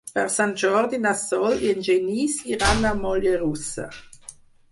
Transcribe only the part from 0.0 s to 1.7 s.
Per Sant Jordi na Sol i